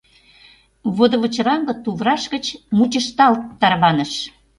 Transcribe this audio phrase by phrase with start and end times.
[0.95, 2.45] Водывычыраҥге тувраш гыч
[2.77, 4.13] мучышталт тарваныш.